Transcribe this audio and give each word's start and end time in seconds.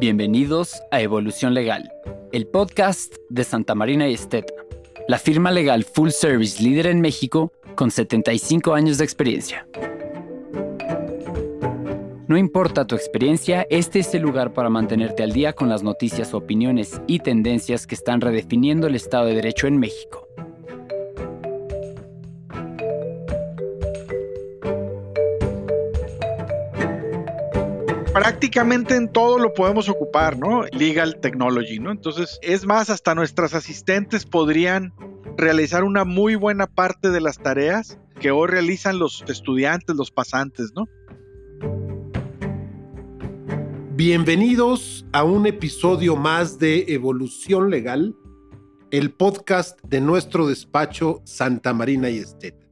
Bienvenidos 0.00 0.82
a 0.90 1.00
Evolución 1.00 1.54
Legal, 1.54 1.92
el 2.32 2.48
podcast 2.48 3.14
de 3.30 3.44
Santa 3.44 3.76
Marina 3.76 4.08
y 4.08 4.14
Esteta, 4.14 4.52
la 5.06 5.18
firma 5.18 5.52
legal 5.52 5.84
full 5.84 6.10
service 6.10 6.60
líder 6.60 6.88
en 6.88 7.00
México 7.00 7.52
con 7.76 7.92
75 7.92 8.74
años 8.74 8.98
de 8.98 9.04
experiencia. 9.04 9.68
No 12.26 12.36
importa 12.36 12.86
tu 12.86 12.96
experiencia, 12.96 13.66
este 13.70 14.00
es 14.00 14.12
el 14.14 14.22
lugar 14.22 14.52
para 14.52 14.68
mantenerte 14.68 15.22
al 15.22 15.32
día 15.32 15.52
con 15.52 15.68
las 15.68 15.84
noticias, 15.84 16.34
opiniones 16.34 17.00
y 17.06 17.20
tendencias 17.20 17.86
que 17.86 17.94
están 17.94 18.20
redefiniendo 18.20 18.88
el 18.88 18.96
Estado 18.96 19.26
de 19.26 19.36
Derecho 19.36 19.68
en 19.68 19.78
México. 19.78 20.23
Prácticamente 28.44 28.94
en 28.94 29.10
todo 29.10 29.38
lo 29.38 29.54
podemos 29.54 29.88
ocupar, 29.88 30.38
¿no? 30.38 30.64
Legal 30.64 31.18
technology, 31.22 31.78
¿no? 31.78 31.90
Entonces, 31.90 32.38
es 32.42 32.66
más, 32.66 32.90
hasta 32.90 33.14
nuestras 33.14 33.54
asistentes 33.54 34.26
podrían 34.26 34.92
realizar 35.38 35.82
una 35.82 36.04
muy 36.04 36.34
buena 36.34 36.66
parte 36.66 37.08
de 37.08 37.22
las 37.22 37.38
tareas 37.38 37.98
que 38.20 38.32
hoy 38.32 38.48
realizan 38.48 38.98
los 38.98 39.24
estudiantes, 39.28 39.96
los 39.96 40.10
pasantes, 40.10 40.74
¿no? 40.74 40.84
Bienvenidos 43.92 45.06
a 45.12 45.24
un 45.24 45.46
episodio 45.46 46.14
más 46.14 46.58
de 46.58 46.84
Evolución 46.88 47.70
Legal, 47.70 48.14
el 48.90 49.10
podcast 49.10 49.80
de 49.84 50.02
nuestro 50.02 50.46
despacho 50.46 51.22
Santa 51.24 51.72
Marina 51.72 52.10
y 52.10 52.18
Esteta. 52.18 52.66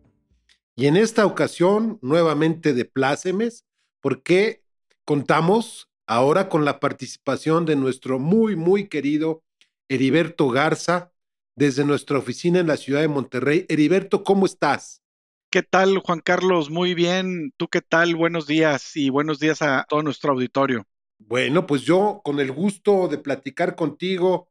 Y 0.77 0.85
en 0.85 0.99
esta 0.99 1.25
ocasión, 1.25 1.99
nuevamente 2.03 2.75
de 2.75 2.85
plácemes, 2.85 3.65
porque 4.03 4.62
Contamos 5.05 5.89
ahora 6.07 6.49
con 6.49 6.65
la 6.65 6.79
participación 6.79 7.67
de 7.67 7.75
nuestro 7.75 8.21
muy, 8.21 8.55
muy 8.55 8.89
querido 8.89 9.43
Heriberto 9.89 10.49
Garza 10.49 11.13
desde 11.57 11.85
nuestra 11.85 12.19
oficina 12.19 12.61
en 12.61 12.69
la 12.69 12.77
ciudad 12.77 13.01
de 13.01 13.09
Monterrey. 13.09 13.67
Heriberto, 13.69 14.23
¿cómo 14.23 14.47
estás? 14.47 15.03
¿Qué 15.51 15.63
tal, 15.63 15.99
Juan 15.99 16.21
Carlos? 16.21 16.71
Muy 16.71 16.95
bien. 16.95 17.53
¿Tú 17.57 17.69
qué 17.69 17.81
tal? 17.83 18.15
Buenos 18.15 18.47
días 18.47 18.97
y 18.97 19.11
buenos 19.11 19.41
días 19.41 19.61
a 19.61 19.85
todo 19.89 20.03
nuestro 20.03 20.33
auditorio. 20.33 20.87
Bueno, 21.19 21.67
pues 21.67 21.83
yo 21.83 22.21
con 22.25 22.41
el 22.41 22.53
gusto 22.53 23.09
de 23.09 23.19
platicar 23.19 23.75
contigo 23.77 24.49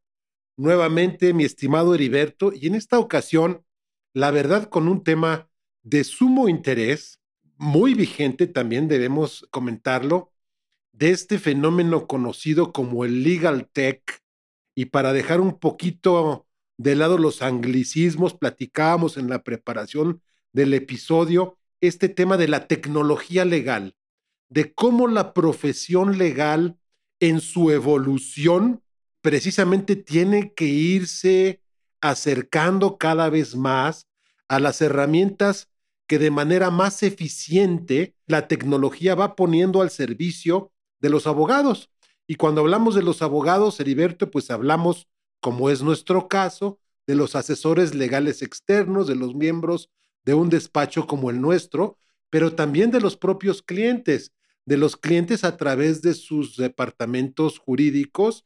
nuevamente, 0.58 1.34
mi 1.34 1.44
estimado 1.44 1.96
Heriberto, 1.96 2.52
y 2.54 2.68
en 2.68 2.76
esta 2.76 3.00
ocasión, 3.00 3.66
la 4.14 4.32
verdad, 4.32 4.70
con 4.70 4.88
un 4.88 5.04
tema 5.04 5.50
de 5.82 6.04
sumo 6.04 6.50
interés, 6.50 7.20
muy 7.58 7.94
vigente, 7.94 8.48
también 8.48 8.88
debemos 8.88 9.48
comentarlo, 9.50 10.32
de 10.94 11.12
este 11.12 11.40
fenómeno 11.40 12.08
conocido 12.08 12.74
como 12.74 13.06
el 13.06 13.24
legal 13.24 13.70
tech. 13.72 14.22
Y 14.76 14.86
para 14.86 15.14
dejar 15.14 15.42
un 15.42 15.60
poquito 15.60 16.48
de 16.78 16.96
lado 16.96 17.18
los 17.18 17.42
anglicismos, 17.42 18.34
platicábamos 18.34 19.18
en 19.18 19.30
la 19.30 19.44
preparación 19.44 20.22
del 20.54 20.74
episodio 20.74 21.58
este 21.82 22.10
tema 22.10 22.38
de 22.38 22.48
la 22.48 22.68
tecnología 22.68 23.46
legal, 23.46 23.96
de 24.50 24.74
cómo 24.74 25.08
la 25.08 25.34
profesión 25.34 26.18
legal 26.18 26.78
en 27.20 27.40
su 27.40 27.72
evolución 27.72 28.84
precisamente 29.22 29.96
tiene 29.96 30.54
que 30.54 30.66
irse 30.66 31.62
acercando 32.02 32.98
cada 32.98 33.30
vez 33.30 33.56
más 33.56 34.08
a 34.48 34.60
las 34.60 34.82
herramientas 34.82 35.70
que 36.08 36.20
de 36.20 36.32
manera 36.32 36.72
más 36.72 37.04
eficiente 37.04 38.16
la 38.28 38.48
tecnología 38.48 39.16
va 39.16 39.36
poniendo 39.36 39.82
al 39.82 39.92
servicio 39.92 40.72
de 41.02 41.10
los 41.10 41.28
abogados. 41.28 41.90
Y 42.28 42.36
cuando 42.36 42.62
hablamos 42.62 42.96
de 42.96 43.04
los 43.04 43.22
abogados, 43.22 43.80
Heriberto, 43.80 44.32
pues 44.32 44.50
hablamos, 44.52 45.08
como 45.40 45.70
es 45.70 45.82
nuestro 45.82 46.28
caso, 46.28 46.80
de 47.08 47.16
los 47.16 47.36
asesores 47.36 47.96
legales 47.96 48.42
externos, 48.42 49.08
de 49.08 49.16
los 49.16 49.36
miembros 49.36 49.90
de 50.24 50.34
un 50.34 50.50
despacho 50.50 51.08
como 51.08 51.30
el 51.30 51.42
nuestro, 51.42 51.98
pero 52.30 52.54
también 52.54 52.92
de 52.92 53.02
los 53.02 53.18
propios 53.18 53.62
clientes, 53.62 54.34
de 54.66 54.78
los 54.78 54.96
clientes 54.96 55.44
a 55.44 55.58
través 55.58 56.02
de 56.02 56.14
sus 56.14 56.56
departamentos 56.56 57.58
jurídicos, 57.58 58.46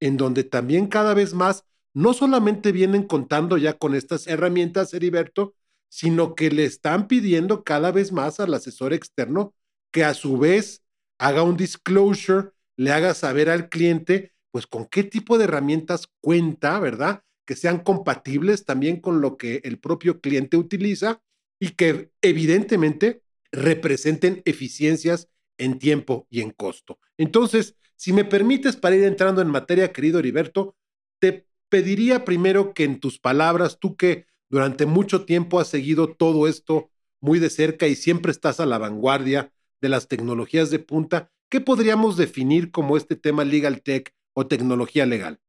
en 0.00 0.16
donde 0.16 0.44
también 0.44 0.86
cada 0.86 1.14
vez 1.14 1.34
más 1.34 1.64
no 1.92 2.12
solamente 2.12 2.72
vienen 2.72 3.02
contando 3.02 3.56
ya 3.56 3.72
con 3.74 3.94
estas 3.94 4.26
herramientas, 4.26 4.94
Heriberto, 4.94 5.54
sino 5.88 6.34
que 6.34 6.50
le 6.50 6.64
están 6.64 7.08
pidiendo 7.08 7.64
cada 7.64 7.90
vez 7.90 8.12
más 8.12 8.38
al 8.38 8.54
asesor 8.54 8.92
externo 8.92 9.54
que 9.90 10.04
a 10.04 10.14
su 10.14 10.38
vez 10.38 10.82
haga 11.18 11.42
un 11.42 11.56
disclosure, 11.56 12.50
le 12.76 12.92
haga 12.92 13.14
saber 13.14 13.48
al 13.48 13.68
cliente, 13.68 14.32
pues 14.50 14.66
con 14.66 14.86
qué 14.86 15.02
tipo 15.04 15.38
de 15.38 15.44
herramientas 15.44 16.08
cuenta, 16.20 16.78
¿verdad? 16.80 17.22
Que 17.44 17.56
sean 17.56 17.78
compatibles 17.78 18.64
también 18.64 19.00
con 19.00 19.20
lo 19.20 19.36
que 19.36 19.60
el 19.64 19.78
propio 19.78 20.20
cliente 20.20 20.56
utiliza 20.56 21.22
y 21.58 21.70
que 21.70 22.10
evidentemente 22.22 23.22
representen 23.52 24.42
eficiencias 24.44 25.28
en 25.58 25.78
tiempo 25.78 26.26
y 26.30 26.42
en 26.42 26.50
costo. 26.50 26.98
Entonces, 27.16 27.76
si 27.96 28.12
me 28.12 28.24
permites 28.24 28.76
para 28.76 28.96
ir 28.96 29.04
entrando 29.04 29.40
en 29.40 29.48
materia, 29.48 29.92
querido 29.92 30.18
Heriberto, 30.18 30.76
te 31.18 31.46
pediría 31.68 32.24
primero 32.24 32.74
que 32.74 32.84
en 32.84 33.00
tus 33.00 33.18
palabras, 33.18 33.78
tú 33.80 33.96
que 33.96 34.26
durante 34.50 34.86
mucho 34.86 35.24
tiempo 35.24 35.58
has 35.58 35.68
seguido 35.68 36.14
todo 36.14 36.46
esto 36.46 36.90
muy 37.20 37.38
de 37.38 37.50
cerca 37.50 37.86
y 37.86 37.96
siempre 37.96 38.30
estás 38.30 38.60
a 38.60 38.66
la 38.66 38.78
vanguardia 38.78 39.52
de 39.80 39.88
las 39.88 40.08
tecnologías 40.08 40.70
de 40.70 40.78
punta, 40.78 41.30
¿qué 41.48 41.60
podríamos 41.60 42.16
definir 42.16 42.70
como 42.70 42.96
este 42.96 43.16
tema 43.16 43.44
legal 43.44 43.82
tech 43.82 44.14
o 44.34 44.46
tecnología 44.46 45.06
legal? 45.06 45.40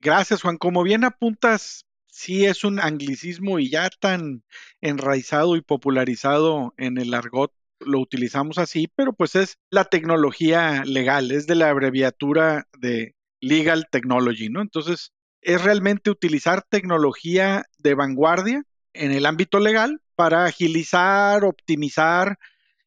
Gracias, 0.00 0.42
Juan. 0.42 0.58
Como 0.58 0.82
bien 0.82 1.04
apuntas, 1.04 1.86
sí 2.06 2.46
es 2.46 2.64
un 2.64 2.80
anglicismo 2.80 3.58
y 3.58 3.70
ya 3.70 3.90
tan 3.90 4.44
enraizado 4.80 5.56
y 5.56 5.60
popularizado 5.60 6.74
en 6.76 6.98
el 6.98 7.14
argot, 7.14 7.52
lo 7.80 8.00
utilizamos 8.00 8.58
así, 8.58 8.90
pero 8.94 9.12
pues 9.12 9.36
es 9.36 9.56
la 9.70 9.84
tecnología 9.84 10.82
legal, 10.84 11.30
es 11.30 11.46
de 11.46 11.54
la 11.54 11.70
abreviatura 11.70 12.66
de 12.76 13.14
Legal 13.40 13.86
Technology, 13.90 14.48
¿no? 14.48 14.60
Entonces, 14.60 15.12
es 15.40 15.62
realmente 15.62 16.10
utilizar 16.10 16.62
tecnología 16.68 17.66
de 17.78 17.94
vanguardia 17.94 18.64
en 18.92 19.12
el 19.12 19.26
ámbito 19.26 19.60
legal 19.60 20.00
para 20.16 20.44
agilizar, 20.44 21.44
optimizar 21.44 22.38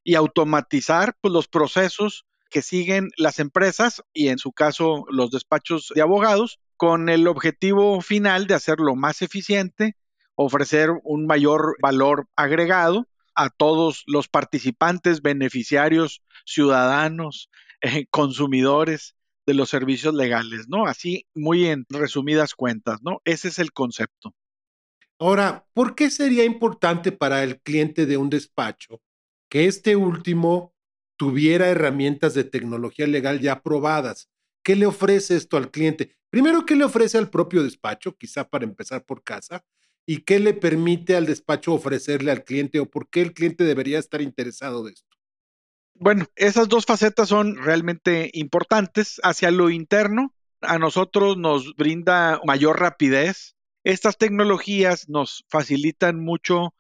y 0.04 0.16
automatizar 0.16 1.16
pues, 1.22 1.34
los 1.34 1.48
procesos 1.48 2.26
que 2.50 2.62
siguen 2.62 3.10
las 3.18 3.40
empresas 3.40 4.04
y 4.14 4.28
en 4.28 4.38
su 4.38 4.52
caso 4.52 5.06
los 5.10 5.32
despachos 5.32 5.92
de 5.96 6.02
abogados 6.02 6.60
con 6.76 7.10
el 7.10 7.28
objetivo 7.28 8.02
final 8.02 8.48
de 8.48 8.56
hacerlo 8.56 8.96
más 8.96 9.22
eficiente, 9.22 9.96
ofrecer 10.36 10.90
un 11.04 11.28
mayor 11.28 11.78
valor 11.82 12.28
agregado 12.36 13.08
a 13.36 13.50
todos 13.50 14.04
los 14.08 14.28
participantes, 14.28 15.22
beneficiarios, 15.22 16.22
ciudadanos, 16.46 17.50
eh, 17.82 18.06
consumidores 18.10 19.16
de 19.46 19.54
los 19.54 19.70
servicios 19.70 20.14
legales, 20.14 20.68
¿no? 20.68 20.86
Así, 20.86 21.26
muy 21.34 21.68
en 21.68 21.86
resumidas 21.90 22.54
cuentas, 22.54 23.00
¿no? 23.02 23.22
Ese 23.26 23.48
es 23.48 23.60
el 23.60 23.72
concepto. 23.72 24.36
Ahora, 25.20 25.66
¿por 25.74 25.96
qué 25.96 26.10
sería 26.10 26.44
importante 26.44 27.12
para 27.12 27.44
el 27.44 27.62
cliente 27.62 28.06
de 28.06 28.18
un 28.18 28.30
despacho 28.30 29.02
que 29.52 29.66
este 29.66 29.98
último 29.98 30.74
tuviera 31.18 31.68
herramientas 31.68 32.34
de 32.34 32.46
tecnología 32.46 33.06
legal 33.06 33.42
ya 33.42 33.52
aprobadas. 33.52 34.30
¿Qué 34.64 34.78
le 34.78 34.86
ofrece 34.86 35.36
esto 35.36 35.58
al 35.58 35.72
cliente? 35.72 36.16
Primero, 36.30 36.66
¿qué 36.66 36.74
le 36.78 36.86
ofrece 36.86 37.18
al 37.18 37.30
propio 37.30 37.62
despacho? 37.62 38.16
Quizá 38.16 38.48
para 38.48 38.64
empezar 38.64 39.06
por 39.06 39.24
casa. 39.24 39.66
¿Y 40.06 40.20
qué 40.20 40.40
le 40.40 40.54
permite 40.54 41.18
al 41.18 41.26
despacho 41.26 41.74
ofrecerle 41.74 42.32
al 42.32 42.46
cliente 42.46 42.80
o 42.80 42.90
por 42.90 43.10
qué 43.10 43.22
el 43.22 43.34
cliente 43.34 43.66
debería 43.66 44.00
estar 44.00 44.22
interesado 44.22 44.86
de 44.86 44.94
esto? 44.94 45.18
Bueno, 45.96 46.28
esas 46.38 46.70
dos 46.70 46.86
facetas 46.86 47.28
son 47.28 47.58
realmente 47.58 48.30
importantes. 48.34 49.20
Hacia 49.22 49.52
lo 49.52 49.70
interno, 49.70 50.34
a 50.62 50.80
nosotros 50.80 51.36
nos 51.38 51.76
brinda 51.76 52.40
mayor 52.46 52.80
rapidez. 52.80 53.58
Estas 53.84 54.18
tecnologías 54.18 55.10
nos 55.10 55.44
facilitan 55.50 56.22
mucho 56.22 56.74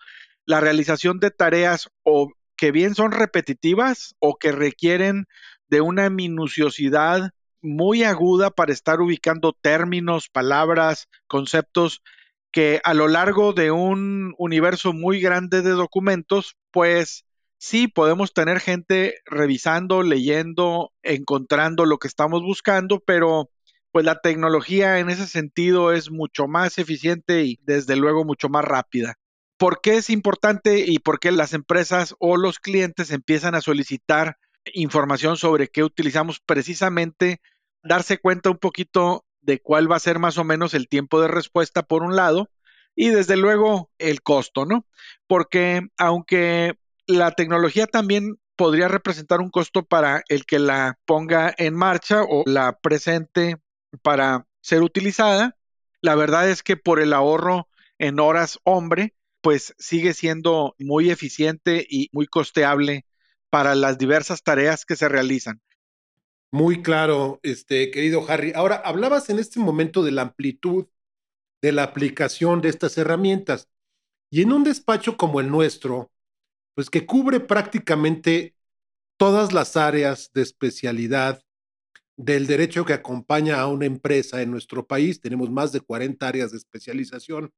la 0.45 0.61
realización 0.61 1.19
de 1.19 1.31
tareas 1.31 1.89
o 2.03 2.31
que 2.61 2.71
bien 2.71 2.93
son 2.93 3.11
repetitivas 3.11 4.15
o 4.19 4.35
que 4.35 4.51
requieren 4.51 5.25
de 5.67 5.81
una 5.81 6.11
minuciosidad 6.11 7.31
muy 7.59 8.03
aguda 8.03 8.51
para 8.51 8.71
estar 8.71 9.01
ubicando 9.01 9.57
términos, 9.59 10.29
palabras, 10.29 11.09
conceptos 11.25 12.03
que 12.51 12.79
a 12.83 12.93
lo 12.93 13.07
largo 13.07 13.53
de 13.53 13.71
un 13.71 14.35
universo 14.37 14.93
muy 14.93 15.19
grande 15.19 15.63
de 15.63 15.71
documentos, 15.71 16.55
pues 16.69 17.25
sí 17.57 17.87
podemos 17.87 18.31
tener 18.31 18.59
gente 18.59 19.15
revisando, 19.25 20.03
leyendo, 20.03 20.93
encontrando 21.01 21.87
lo 21.87 21.97
que 21.97 22.07
estamos 22.07 22.43
buscando, 22.43 22.99
pero 22.99 23.49
pues 23.91 24.05
la 24.05 24.21
tecnología 24.21 24.99
en 24.99 25.09
ese 25.09 25.25
sentido 25.25 25.93
es 25.93 26.11
mucho 26.11 26.47
más 26.47 26.77
eficiente 26.77 27.43
y 27.43 27.59
desde 27.63 27.95
luego 27.95 28.23
mucho 28.23 28.49
más 28.49 28.65
rápida. 28.65 29.17
¿Por 29.61 29.79
qué 29.79 29.97
es 29.97 30.09
importante 30.09 30.79
y 30.87 30.97
por 30.97 31.19
qué 31.19 31.31
las 31.31 31.53
empresas 31.53 32.15
o 32.17 32.35
los 32.35 32.57
clientes 32.57 33.11
empiezan 33.11 33.53
a 33.53 33.61
solicitar 33.61 34.39
información 34.73 35.37
sobre 35.37 35.67
qué 35.67 35.83
utilizamos 35.83 36.39
precisamente 36.39 37.41
darse 37.83 38.17
cuenta 38.17 38.49
un 38.49 38.57
poquito 38.57 39.23
de 39.39 39.59
cuál 39.59 39.89
va 39.91 39.97
a 39.97 39.99
ser 39.99 40.17
más 40.17 40.39
o 40.39 40.43
menos 40.43 40.73
el 40.73 40.87
tiempo 40.87 41.21
de 41.21 41.27
respuesta 41.27 41.83
por 41.83 42.01
un 42.01 42.15
lado 42.15 42.49
y 42.95 43.09
desde 43.09 43.37
luego 43.37 43.91
el 43.99 44.23
costo, 44.23 44.65
¿no? 44.65 44.87
Porque 45.27 45.89
aunque 45.95 46.79
la 47.05 47.29
tecnología 47.29 47.85
también 47.85 48.39
podría 48.55 48.87
representar 48.87 49.41
un 49.41 49.51
costo 49.51 49.85
para 49.85 50.23
el 50.27 50.47
que 50.47 50.57
la 50.57 50.97
ponga 51.05 51.53
en 51.55 51.75
marcha 51.75 52.23
o 52.23 52.41
la 52.47 52.79
presente 52.79 53.57
para 54.01 54.47
ser 54.61 54.81
utilizada, 54.81 55.55
la 56.01 56.15
verdad 56.15 56.49
es 56.49 56.63
que 56.63 56.77
por 56.77 56.99
el 56.99 57.13
ahorro 57.13 57.67
en 57.99 58.19
horas 58.19 58.57
hombre, 58.63 59.13
pues 59.41 59.73
sigue 59.77 60.13
siendo 60.13 60.75
muy 60.79 61.09
eficiente 61.09 61.85
y 61.89 62.09
muy 62.11 62.27
costeable 62.27 63.05
para 63.49 63.75
las 63.75 63.97
diversas 63.97 64.43
tareas 64.43 64.85
que 64.85 64.95
se 64.95 65.09
realizan. 65.09 65.61
Muy 66.51 66.81
claro, 66.81 67.39
este 67.43 67.91
querido 67.91 68.25
Harry. 68.29 68.53
Ahora, 68.55 68.75
hablabas 68.75 69.29
en 69.29 69.39
este 69.39 69.59
momento 69.59 70.03
de 70.03 70.11
la 70.11 70.23
amplitud 70.23 70.87
de 71.61 71.71
la 71.71 71.83
aplicación 71.83 72.61
de 72.61 72.69
estas 72.69 72.97
herramientas. 72.97 73.69
Y 74.29 74.41
en 74.41 74.51
un 74.51 74.63
despacho 74.63 75.17
como 75.17 75.39
el 75.39 75.49
nuestro, 75.49 76.11
pues 76.73 76.89
que 76.89 77.05
cubre 77.05 77.39
prácticamente 77.39 78.55
todas 79.17 79.53
las 79.53 79.77
áreas 79.77 80.31
de 80.33 80.41
especialidad 80.41 81.43
del 82.17 82.47
derecho 82.47 82.85
que 82.85 82.93
acompaña 82.93 83.59
a 83.59 83.67
una 83.67 83.85
empresa 83.85 84.41
en 84.41 84.51
nuestro 84.51 84.85
país, 84.85 85.21
tenemos 85.21 85.49
más 85.49 85.71
de 85.71 85.81
40 85.81 86.27
áreas 86.27 86.51
de 86.51 86.57
especialización 86.57 87.51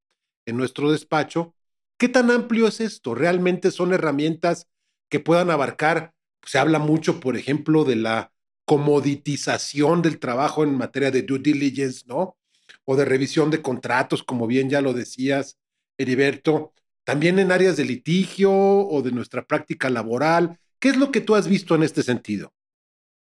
en 0.46 0.58
nuestro 0.58 0.92
despacho. 0.92 1.56
¿Qué 1.98 2.10
tan 2.10 2.32
amplio 2.32 2.68
es 2.68 2.80
esto? 2.80 3.16
¿Realmente 3.16 3.72
son 3.72 3.94
herramientas 3.94 4.68
que 5.10 5.20
puedan 5.20 5.50
abarcar? 5.50 6.14
Se 6.46 6.60
habla 6.60 6.80
mucho, 6.80 7.20
por 7.20 7.38
ejemplo, 7.38 7.86
de 7.86 7.96
la 7.96 8.34
comoditización 8.66 10.02
del 10.02 10.20
trabajo 10.20 10.64
en 10.64 10.78
materia 10.78 11.12
de 11.12 11.22
due 11.22 11.40
diligence, 11.40 12.04
¿no? 12.08 12.38
o 12.86 12.96
de 12.96 13.06
revisión 13.06 13.50
de 13.50 13.62
contratos, 13.62 14.24
como 14.24 14.48
bien 14.48 14.70
ya 14.70 14.82
lo 14.82 14.94
decías, 14.94 15.58
Heriberto, 15.98 16.74
también 17.04 17.40
en 17.40 17.52
áreas 17.52 17.78
de 17.78 17.86
litigio 17.86 18.52
o 18.52 19.02
de 19.02 19.12
nuestra 19.12 19.46
práctica 19.46 19.90
laboral. 19.90 20.60
¿Qué 20.80 20.90
es 20.90 20.98
lo 20.98 21.12
que 21.12 21.22
tú 21.22 21.36
has 21.36 21.48
visto 21.48 21.76
en 21.76 21.84
este 21.84 22.04
sentido? 22.04 22.54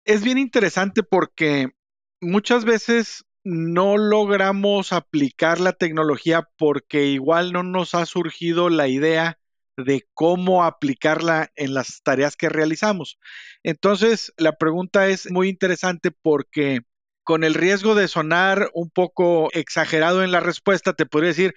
Es 0.06 0.24
bien 0.24 0.38
interesante 0.38 1.04
porque 1.04 1.72
muchas 2.20 2.66
veces 2.66 3.24
no 3.44 3.98
logramos 3.98 4.94
aplicar 4.94 5.60
la 5.60 5.74
tecnología 5.74 6.48
porque 6.58 7.06
igual 7.08 7.54
no 7.54 7.64
nos 7.64 7.96
ha 7.96 8.06
surgido 8.06 8.70
la 8.70 8.88
idea 8.88 9.40
de 9.78 10.08
cómo 10.14 10.64
aplicarla 10.64 11.52
en 11.56 11.74
las 11.74 12.02
tareas 12.04 12.36
que 12.36 12.50
realizamos. 12.50 13.18
Entonces, 13.64 14.34
la 14.38 14.58
pregunta 14.58 15.08
es 15.08 15.32
muy 15.32 15.50
interesante 15.50 16.12
porque 16.12 16.82
con 17.24 17.44
el 17.44 17.54
riesgo 17.54 17.96
de 17.96 18.08
sonar 18.08 18.70
un 18.74 18.90
poco 18.90 19.50
exagerado 19.54 20.24
en 20.24 20.32
la 20.32 20.40
respuesta, 20.40 20.94
te 20.94 21.06
podría 21.06 21.30
decir, 21.30 21.54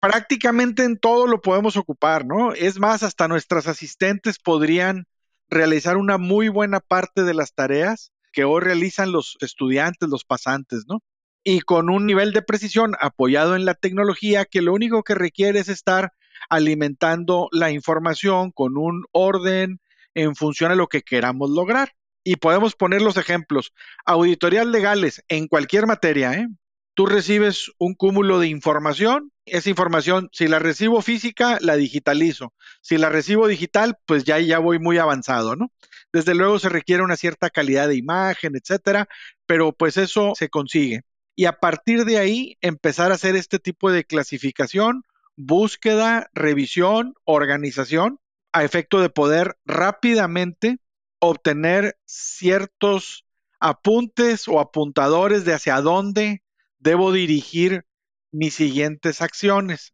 prácticamente 0.00 0.84
en 0.84 0.98
todo 0.98 1.26
lo 1.26 1.40
podemos 1.40 1.76
ocupar, 1.76 2.26
¿no? 2.26 2.52
Es 2.52 2.78
más, 2.78 3.02
hasta 3.02 3.28
nuestras 3.28 3.66
asistentes 3.66 4.38
podrían 4.38 5.06
realizar 5.48 5.96
una 5.96 6.18
muy 6.18 6.48
buena 6.48 6.80
parte 6.80 7.24
de 7.24 7.34
las 7.34 7.54
tareas 7.54 8.12
que 8.32 8.44
hoy 8.44 8.60
realizan 8.60 9.12
los 9.12 9.36
estudiantes, 9.40 10.08
los 10.08 10.24
pasantes, 10.24 10.84
¿no? 10.88 11.02
Y 11.48 11.60
con 11.60 11.90
un 11.90 12.06
nivel 12.06 12.32
de 12.32 12.42
precisión 12.42 12.96
apoyado 12.98 13.54
en 13.54 13.64
la 13.64 13.74
tecnología 13.74 14.46
que 14.46 14.62
lo 14.62 14.74
único 14.74 15.04
que 15.04 15.14
requiere 15.14 15.60
es 15.60 15.68
estar 15.68 16.12
alimentando 16.50 17.48
la 17.52 17.70
información 17.70 18.50
con 18.50 18.76
un 18.76 19.04
orden 19.12 19.78
en 20.14 20.34
función 20.34 20.72
a 20.72 20.74
lo 20.74 20.88
que 20.88 21.02
queramos 21.02 21.50
lograr 21.50 21.92
y 22.24 22.34
podemos 22.34 22.74
poner 22.74 23.00
los 23.00 23.16
ejemplos. 23.16 23.72
Auditorías 24.04 24.66
legales 24.66 25.22
en 25.28 25.46
cualquier 25.46 25.86
materia, 25.86 26.34
¿eh? 26.34 26.48
Tú 26.94 27.06
recibes 27.06 27.70
un 27.78 27.94
cúmulo 27.94 28.40
de 28.40 28.48
información, 28.48 29.30
esa 29.44 29.70
información, 29.70 30.28
si 30.32 30.48
la 30.48 30.58
recibo 30.58 31.00
física, 31.00 31.58
la 31.60 31.76
digitalizo. 31.76 32.54
Si 32.80 32.98
la 32.98 33.08
recibo 33.08 33.46
digital, 33.46 33.98
pues 34.04 34.24
ya, 34.24 34.40
ya 34.40 34.58
voy 34.58 34.80
muy 34.80 34.98
avanzado, 34.98 35.54
¿no? 35.54 35.70
Desde 36.12 36.34
luego 36.34 36.58
se 36.58 36.70
requiere 36.70 37.04
una 37.04 37.16
cierta 37.16 37.50
calidad 37.50 37.86
de 37.86 37.94
imagen, 37.94 38.56
etcétera, 38.56 39.06
pero 39.46 39.72
pues 39.72 39.96
eso 39.96 40.32
se 40.34 40.48
consigue. 40.48 41.02
Y 41.36 41.44
a 41.44 41.60
partir 41.60 42.06
de 42.06 42.18
ahí, 42.18 42.56
empezar 42.62 43.12
a 43.12 43.14
hacer 43.14 43.36
este 43.36 43.58
tipo 43.58 43.92
de 43.92 44.04
clasificación, 44.04 45.02
búsqueda, 45.36 46.30
revisión, 46.32 47.14
organización, 47.24 48.18
a 48.52 48.64
efecto 48.64 49.00
de 49.00 49.10
poder 49.10 49.58
rápidamente 49.66 50.78
obtener 51.18 51.98
ciertos 52.06 53.26
apuntes 53.60 54.48
o 54.48 54.60
apuntadores 54.60 55.44
de 55.44 55.52
hacia 55.52 55.82
dónde 55.82 56.42
debo 56.78 57.12
dirigir 57.12 57.84
mis 58.32 58.54
siguientes 58.54 59.20
acciones. 59.20 59.92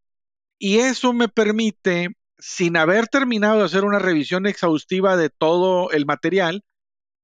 Y 0.60 0.78
eso 0.78 1.12
me 1.12 1.26
permite, 1.28 2.10
sin 2.38 2.76
haber 2.76 3.08
terminado 3.08 3.58
de 3.58 3.64
hacer 3.64 3.84
una 3.84 3.98
revisión 3.98 4.46
exhaustiva 4.46 5.16
de 5.16 5.28
todo 5.28 5.90
el 5.90 6.06
material, 6.06 6.64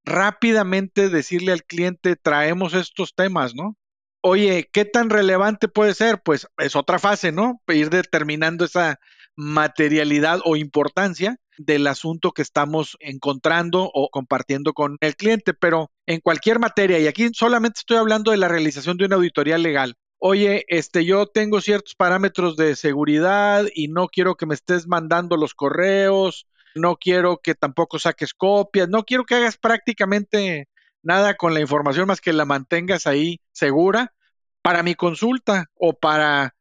rápidamente 0.04 1.08
decirle 1.08 1.52
al 1.52 1.62
cliente, 1.62 2.16
traemos 2.16 2.74
estos 2.74 3.14
temas, 3.14 3.54
¿no? 3.54 3.77
Oye, 4.20 4.68
¿qué 4.72 4.84
tan 4.84 5.10
relevante 5.10 5.68
puede 5.68 5.94
ser? 5.94 6.20
Pues 6.22 6.48
es 6.58 6.74
otra 6.76 6.98
fase, 6.98 7.30
¿no? 7.32 7.62
Ir 7.68 7.90
determinando 7.90 8.64
esa 8.64 8.98
materialidad 9.36 10.40
o 10.44 10.56
importancia 10.56 11.36
del 11.56 11.86
asunto 11.86 12.32
que 12.32 12.42
estamos 12.42 12.96
encontrando 13.00 13.90
o 13.92 14.10
compartiendo 14.10 14.72
con 14.72 14.96
el 15.00 15.16
cliente, 15.16 15.54
pero 15.54 15.90
en 16.06 16.20
cualquier 16.20 16.58
materia, 16.58 16.98
y 16.98 17.06
aquí 17.06 17.30
solamente 17.32 17.78
estoy 17.80 17.96
hablando 17.98 18.30
de 18.30 18.36
la 18.36 18.48
realización 18.48 18.96
de 18.96 19.04
una 19.04 19.16
auditoría 19.16 19.58
legal. 19.58 19.96
Oye, 20.18 20.64
este, 20.68 21.04
yo 21.04 21.26
tengo 21.26 21.60
ciertos 21.60 21.94
parámetros 21.94 22.56
de 22.56 22.74
seguridad 22.74 23.66
y 23.72 23.86
no 23.86 24.08
quiero 24.08 24.36
que 24.36 24.46
me 24.46 24.54
estés 24.54 24.88
mandando 24.88 25.36
los 25.36 25.54
correos, 25.54 26.48
no 26.74 26.96
quiero 26.96 27.38
que 27.38 27.54
tampoco 27.54 28.00
saques 28.00 28.34
copias, 28.34 28.88
no 28.88 29.04
quiero 29.04 29.24
que 29.24 29.36
hagas 29.36 29.56
prácticamente 29.56 30.68
nada 31.02 31.34
con 31.34 31.54
la 31.54 31.60
información 31.60 32.06
más 32.06 32.20
que 32.20 32.32
la 32.32 32.44
mantengas 32.44 33.06
ahí 33.06 33.40
segura 33.52 34.14
para 34.62 34.82
mi 34.82 34.94
consulta 34.94 35.66
o 35.74 35.94
para 35.94 36.54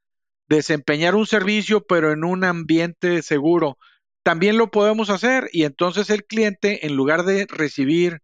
desempeñar 0.48 1.16
un 1.16 1.28
servicio, 1.28 1.86
pero 1.86 2.12
en 2.12 2.24
un 2.24 2.44
ambiente 2.44 3.22
seguro 3.22 3.78
también 4.24 4.58
lo 4.58 4.72
podemos 4.72 5.10
hacer 5.10 5.50
y 5.54 5.64
entonces 5.64 6.10
el 6.10 6.26
cliente, 6.26 6.86
en 6.86 6.96
lugar 6.96 7.24
de 7.24 7.48
recibir 7.50 8.22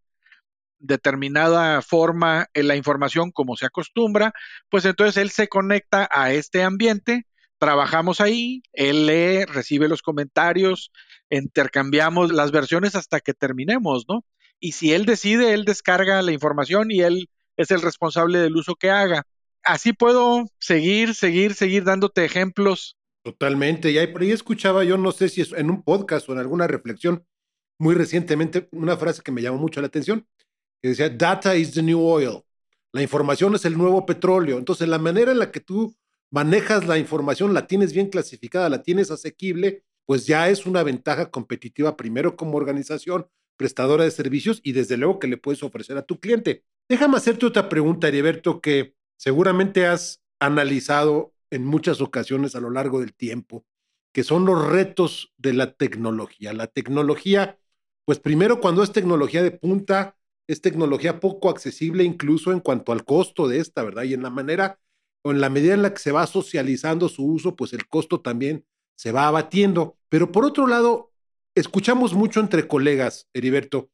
determinada 0.80 1.82
forma 1.82 2.48
en 2.54 2.68
la 2.68 2.76
información 2.76 3.32
como 3.32 3.56
se 3.56 3.66
acostumbra, 3.66 4.34
pues 4.70 4.84
entonces 4.84 5.16
él 5.16 5.30
se 5.32 5.48
conecta 5.48 6.10
a 6.12 6.34
este 6.34 6.64
ambiente, 6.64 7.26
trabajamos 7.58 8.20
ahí, 8.20 8.64
él 8.74 9.06
lee, 9.06 9.46
recibe 9.46 9.88
los 9.88 10.02
comentarios, 10.02 10.92
intercambiamos 11.30 12.34
las 12.34 12.52
versiones 12.52 12.96
hasta 12.96 13.22
que 13.22 13.34
terminemos, 13.34 14.04
¿no? 14.10 14.26
Y 14.64 14.72
si 14.72 14.94
él 14.94 15.06
decide, 15.06 15.54
él 15.54 15.66
descarga 15.66 16.22
la 16.22 16.32
información 16.32 16.90
y 16.90 17.02
él 17.02 17.30
es 17.58 17.70
el 17.72 17.82
responsable 17.82 18.40
del 18.40 18.56
uso 18.56 18.76
que 18.76 18.90
haga. 18.90 19.24
Así 19.62 19.92
puedo 19.92 20.46
seguir, 20.58 21.16
seguir, 21.16 21.54
seguir 21.54 21.84
dándote 21.84 22.24
ejemplos 22.24 22.96
Totalmente. 23.24 23.92
Y 23.92 23.98
ahí, 23.98 24.08
por 24.08 24.22
ahí 24.22 24.32
escuchaba 24.32 24.86
yo, 24.86 24.98
no 24.98 25.12
sé 25.12 25.28
si 25.28 25.42
es 25.42 25.52
en 25.52 25.70
un 25.70 25.84
podcast 25.84 26.28
o 26.30 26.34
en 26.34 26.40
alguna 26.40 26.68
reflexión 26.68 27.26
muy 27.78 27.94
recientemente, 27.94 28.70
una 28.72 28.96
frase 28.96 29.22
que 29.22 29.34
me 29.34 29.42
llamó 29.42 29.58
mucho 29.58 29.82
la 29.82 29.88
atención, 29.88 30.26
que 30.82 30.90
decía, 30.90 31.10
data 31.10 31.58
is 31.58 31.74
the 31.74 31.82
new 31.82 32.02
oil. 32.02 32.44
La 32.94 33.02
información 33.02 33.56
es 33.56 33.66
el 33.66 33.78
nuevo 33.78 34.06
petróleo. 34.06 34.58
Entonces, 34.60 34.88
la 34.88 34.98
manera 34.98 35.34
en 35.34 35.40
la 35.40 35.52
que 35.52 35.60
tú 35.60 35.94
manejas 36.30 36.88
la 36.88 36.98
información, 36.98 37.54
la 37.54 37.68
tienes 37.68 37.92
bien 37.92 38.10
clasificada, 38.10 38.70
la 38.70 38.82
tienes 38.82 39.12
asequible, 39.12 39.84
pues 40.06 40.26
ya 40.26 40.48
es 40.48 40.66
una 40.66 40.84
ventaja 40.84 41.32
competitiva 41.32 41.98
primero 41.98 42.38
como 42.38 42.58
organización 42.58 43.28
prestadora 43.58 44.04
de 44.04 44.12
servicios 44.12 44.62
y 44.64 44.74
desde 44.74 44.98
luego 44.98 45.20
que 45.20 45.28
le 45.28 45.38
puedes 45.38 45.64
ofrecer 45.64 45.98
a 45.98 46.06
tu 46.06 46.20
cliente. 46.20 46.64
Déjame 46.90 47.18
hacerte 47.18 47.46
otra 47.46 47.70
pregunta, 47.70 48.08
Heriberto, 48.08 48.62
que 48.62 48.96
seguramente 49.18 49.86
has 49.86 50.22
analizado 50.40 51.34
en 51.50 51.66
muchas 51.66 52.02
ocasiones 52.02 52.56
a 52.56 52.60
lo 52.60 52.70
largo 52.70 53.00
del 53.00 53.14
tiempo, 53.14 53.66
que 54.12 54.24
son 54.24 54.46
los 54.46 54.66
retos 54.66 55.34
de 55.38 55.54
la 55.54 55.74
tecnología. 55.74 56.54
La 56.54 56.68
tecnología, 56.68 57.60
pues 58.06 58.20
primero 58.20 58.60
cuando 58.60 58.84
es 58.84 58.92
tecnología 58.92 59.44
de 59.44 59.52
punta, 59.52 60.18
es 60.48 60.62
tecnología 60.62 61.20
poco 61.20 61.50
accesible 61.50 62.04
incluso 62.04 62.52
en 62.52 62.60
cuanto 62.60 62.92
al 62.92 63.06
costo 63.06 63.48
de 63.48 63.60
esta, 63.60 63.84
¿verdad? 63.84 64.04
Y 64.04 64.14
en 64.14 64.24
la 64.24 64.30
manera 64.30 64.80
o 65.24 65.32
en 65.32 65.40
la 65.40 65.50
medida 65.50 65.74
en 65.74 65.84
la 65.84 65.94
que 65.94 66.00
se 66.00 66.12
va 66.12 66.28
socializando 66.28 67.08
su 67.08 67.26
uso, 67.26 67.56
pues 67.56 67.72
el 67.72 67.88
costo 67.88 68.20
también 68.20 68.66
se 68.96 69.12
va 69.12 69.28
abatiendo. 69.28 69.98
Pero 70.10 70.32
por 70.32 70.44
otro 70.44 70.68
lado, 70.68 71.13
escuchamos 71.56 72.14
mucho 72.14 72.40
entre 72.40 72.68
colegas, 72.68 73.28
Heriberto, 73.34 73.90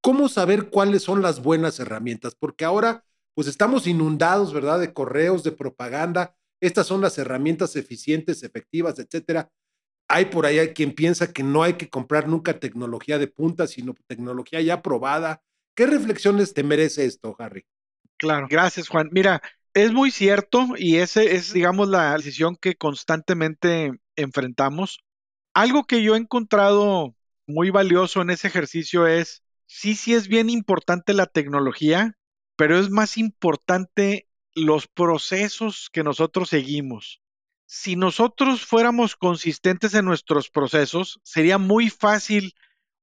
cómo 0.00 0.28
saber 0.28 0.70
cuáles 0.70 1.02
son 1.02 1.22
las 1.22 1.42
buenas 1.42 1.78
herramientas, 1.80 2.34
porque 2.34 2.64
ahora 2.64 3.04
pues 3.34 3.46
estamos 3.48 3.86
inundados, 3.86 4.52
¿verdad? 4.52 4.80
De 4.80 4.92
correos, 4.92 5.42
de 5.44 5.52
propaganda, 5.52 6.36
estas 6.60 6.86
son 6.86 7.00
las 7.00 7.16
herramientas 7.18 7.76
eficientes, 7.76 8.42
efectivas, 8.42 8.98
etcétera. 8.98 9.50
Hay 10.08 10.26
por 10.26 10.44
ahí 10.44 10.58
quien 10.74 10.92
piensa 10.92 11.32
que 11.32 11.42
no 11.42 11.62
hay 11.62 11.74
que 11.74 11.88
comprar 11.88 12.28
nunca 12.28 12.58
tecnología 12.58 13.18
de 13.18 13.28
punta, 13.28 13.66
sino 13.66 13.94
tecnología 14.06 14.60
ya 14.60 14.82
probada. 14.82 15.42
¿Qué 15.76 15.86
reflexiones 15.86 16.52
te 16.52 16.64
merece 16.64 17.04
esto, 17.04 17.36
Harry? 17.38 17.64
Claro, 18.18 18.46
gracias 18.50 18.88
Juan. 18.88 19.08
Mira, 19.12 19.40
es 19.72 19.92
muy 19.92 20.10
cierto 20.10 20.66
y 20.76 20.96
ese 20.96 21.36
es, 21.36 21.52
digamos, 21.52 21.88
la 21.88 22.14
decisión 22.16 22.56
que 22.56 22.74
constantemente 22.74 23.92
enfrentamos. 24.16 25.00
Algo 25.54 25.84
que 25.84 26.02
yo 26.02 26.14
he 26.14 26.18
encontrado 26.18 27.14
muy 27.46 27.70
valioso 27.70 28.22
en 28.22 28.30
ese 28.30 28.48
ejercicio 28.48 29.06
es, 29.06 29.42
sí, 29.66 29.94
sí 29.94 30.14
es 30.14 30.28
bien 30.28 30.48
importante 30.48 31.14
la 31.14 31.26
tecnología, 31.26 32.16
pero 32.56 32.78
es 32.78 32.90
más 32.90 33.18
importante 33.18 34.28
los 34.54 34.86
procesos 34.86 35.90
que 35.92 36.02
nosotros 36.02 36.50
seguimos. 36.50 37.20
Si 37.66 37.96
nosotros 37.96 38.64
fuéramos 38.64 39.16
consistentes 39.16 39.94
en 39.94 40.04
nuestros 40.04 40.50
procesos, 40.50 41.20
sería 41.22 41.58
muy 41.58 41.88
fácil 41.88 42.54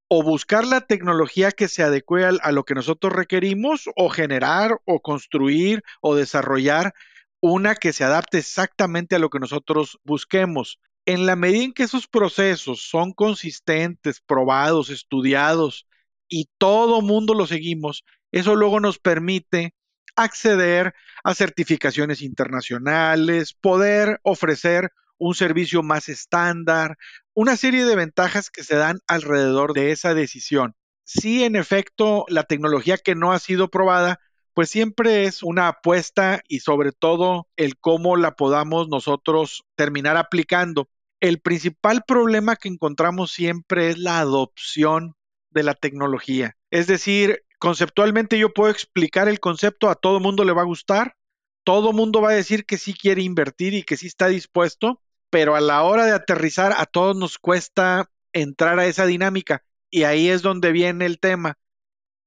o 0.08 0.22
buscar 0.22 0.66
la 0.66 0.82
tecnología 0.82 1.52
que 1.52 1.68
se 1.68 1.82
adecue 1.82 2.24
a, 2.24 2.52
lo 2.52 2.64
que 2.64 2.74
nosotros 2.74 3.12
requerimos 3.12 3.88
o 3.94 4.08
generar 4.08 4.80
o 4.84 5.00
construir 5.00 5.82
o 6.00 6.14
desarrollar 6.14 6.94
una 7.40 7.74
que 7.74 7.92
se 7.92 8.04
adapte 8.04 8.38
exactamente 8.38 9.16
a 9.16 9.18
lo 9.18 9.30
que 9.30 9.38
nosotros 9.38 9.98
busquemos. 10.04 10.80
En 11.08 11.24
la 11.24 11.36
medida 11.36 11.64
en 11.64 11.72
que 11.72 11.84
esos 11.84 12.06
procesos 12.06 12.82
son 12.82 13.14
consistentes, 13.14 14.20
probados, 14.20 14.90
estudiados 14.90 15.86
y 16.28 16.50
todo 16.58 17.00
mundo 17.00 17.32
lo 17.32 17.46
seguimos, 17.46 18.04
eso 18.30 18.54
luego 18.56 18.78
nos 18.78 18.98
permite 18.98 19.74
acceder 20.16 20.92
a 21.24 21.34
certificaciones 21.34 22.20
internacionales, 22.20 23.54
poder 23.54 24.20
ofrecer 24.22 24.90
un 25.16 25.34
servicio 25.34 25.82
más 25.82 26.10
estándar, 26.10 26.98
una 27.32 27.56
serie 27.56 27.86
de 27.86 27.96
ventajas 27.96 28.50
que 28.50 28.62
se 28.62 28.76
dan 28.76 28.98
alrededor 29.06 29.72
de 29.72 29.92
esa 29.92 30.12
decisión. 30.12 30.76
Si 31.04 31.42
en 31.42 31.56
efecto, 31.56 32.26
la 32.28 32.42
tecnología 32.42 32.98
que 32.98 33.14
no 33.14 33.32
ha 33.32 33.38
sido 33.38 33.70
probada, 33.70 34.20
pues 34.52 34.68
siempre 34.68 35.24
es 35.24 35.42
una 35.42 35.68
apuesta 35.68 36.42
y 36.48 36.60
sobre 36.60 36.92
todo 36.92 37.48
el 37.56 37.78
cómo 37.78 38.18
la 38.18 38.32
podamos 38.32 38.88
nosotros 38.90 39.64
terminar 39.74 40.18
aplicando. 40.18 40.90
El 41.20 41.40
principal 41.40 42.04
problema 42.06 42.56
que 42.56 42.68
encontramos 42.68 43.32
siempre 43.32 43.88
es 43.88 43.98
la 43.98 44.20
adopción 44.20 45.16
de 45.50 45.64
la 45.64 45.74
tecnología. 45.74 46.56
Es 46.70 46.86
decir, 46.86 47.44
conceptualmente 47.58 48.38
yo 48.38 48.52
puedo 48.54 48.70
explicar 48.70 49.28
el 49.28 49.40
concepto, 49.40 49.90
a 49.90 49.96
todo 49.96 50.20
mundo 50.20 50.44
le 50.44 50.52
va 50.52 50.62
a 50.62 50.66
gustar, 50.66 51.16
todo 51.64 51.92
mundo 51.92 52.20
va 52.20 52.30
a 52.30 52.34
decir 52.34 52.66
que 52.66 52.78
sí 52.78 52.94
quiere 52.94 53.22
invertir 53.22 53.74
y 53.74 53.82
que 53.82 53.96
sí 53.96 54.06
está 54.06 54.28
dispuesto, 54.28 55.02
pero 55.28 55.56
a 55.56 55.60
la 55.60 55.82
hora 55.82 56.06
de 56.06 56.12
aterrizar 56.12 56.72
a 56.76 56.86
todos 56.86 57.16
nos 57.16 57.38
cuesta 57.38 58.10
entrar 58.32 58.78
a 58.78 58.86
esa 58.86 59.04
dinámica 59.04 59.64
y 59.90 60.04
ahí 60.04 60.28
es 60.28 60.42
donde 60.42 60.72
viene 60.72 61.04
el 61.04 61.18
tema, 61.18 61.58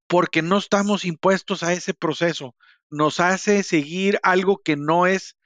porque 0.08 0.42
no 0.42 0.58
estamos 0.58 1.06
impuestos 1.06 1.64
a 1.64 1.74
ese 1.74 1.94
proceso, 1.94 2.56
nos 2.90 3.20
hace 3.20 3.64
seguir 3.64 4.20
algo 4.24 4.62
que 4.62 4.76
no 4.76 5.08
es 5.08 5.38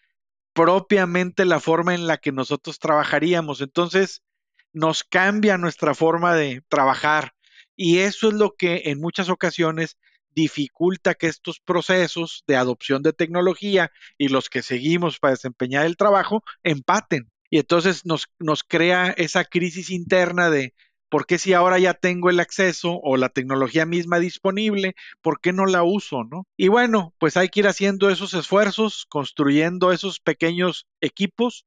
propiamente 0.56 1.44
la 1.46 1.60
forma 1.60 1.94
en 1.94 2.08
la 2.08 2.18
que 2.18 2.32
nosotros 2.32 2.80
trabajaríamos, 2.80 3.60
entonces 3.60 4.24
nos 4.72 5.04
cambia 5.04 5.58
nuestra 5.58 5.94
forma 5.94 6.34
de 6.34 6.64
trabajar. 6.70 7.34
Y 7.76 8.00
eso 8.00 8.30
es 8.30 8.36
lo 8.36 8.56
que 8.58 8.84
en 8.86 9.02
muchas 9.02 9.30
ocasiones 9.30 9.98
dificulta 10.34 11.14
que 11.14 11.28
estos 11.28 11.60
procesos 11.60 12.46
de 12.48 12.56
adopción 12.56 13.04
de 13.04 13.12
tecnología 13.12 13.92
y 14.18 14.30
los 14.30 14.50
que 14.50 14.64
seguimos 14.64 15.20
para 15.20 15.34
desempeñar 15.34 15.86
el 15.86 15.98
trabajo 15.98 16.42
empaten. 16.64 17.30
Y 17.50 17.60
entonces 17.60 18.06
nos, 18.06 18.28
nos 18.40 18.64
crea 18.64 19.14
esa 19.18 19.44
crisis 19.44 19.90
interna 19.90 20.50
de 20.50 20.74
¿por 21.10 21.26
qué 21.26 21.38
si 21.38 21.54
ahora 21.54 21.80
ya 21.80 21.94
tengo 21.94 22.30
el 22.30 22.40
acceso 22.40 23.00
o 23.04 23.18
la 23.18 23.30
tecnología 23.30 23.86
misma 23.86 24.20
disponible, 24.20 24.96
por 25.22 25.40
qué 25.40 25.54
no 25.54 25.66
la 25.66 25.84
uso, 25.84 26.24
no? 26.24 26.48
Y 26.58 26.68
bueno, 26.68 27.14
pues 27.20 27.38
hay 27.38 27.50
que 27.50 27.62
ir 27.62 27.68
haciendo 27.68 28.10
esos 28.10 28.34
esfuerzos, 28.34 29.06
construyendo 29.10 29.92
esos 29.92 30.20
pequeños 30.20 30.88
equipos 31.02 31.66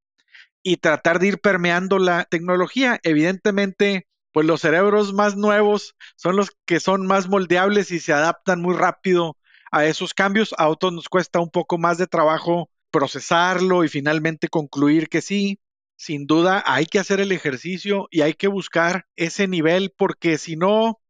y 0.62 0.76
tratar 0.78 1.18
de 1.18 1.28
ir 1.28 1.40
permeando 1.40 1.98
la 1.98 2.24
tecnología. 2.24 3.00
Evidentemente, 3.02 4.06
pues 4.32 4.46
los 4.46 4.60
cerebros 4.60 5.12
más 5.12 5.36
nuevos 5.36 5.94
son 6.16 6.36
los 6.36 6.50
que 6.66 6.80
son 6.80 7.06
más 7.06 7.28
moldeables 7.28 7.90
y 7.90 8.00
se 8.00 8.12
adaptan 8.12 8.60
muy 8.60 8.76
rápido 8.76 9.36
a 9.70 9.86
esos 9.86 10.14
cambios. 10.14 10.54
A 10.58 10.68
otros 10.68 10.92
nos 10.92 11.08
cuesta 11.08 11.40
un 11.40 11.50
poco 11.50 11.78
más 11.78 11.98
de 11.98 12.06
trabajo 12.06 12.70
procesarlo 12.90 13.84
y 13.84 13.88
finalmente 13.88 14.48
concluir 14.48 15.08
que 15.08 15.20
sí 15.22 15.60
sin 15.98 16.26
duda 16.26 16.62
hay 16.64 16.86
que 16.86 17.00
hacer 17.00 17.20
el 17.20 17.32
ejercicio 17.32 18.08
y 18.10 18.22
hay 18.22 18.34
que 18.34 18.48
buscar 18.48 19.06
ese 19.16 19.48
nivel 19.48 19.92
porque 19.96 20.38
si 20.38 20.56
no, 20.56 21.00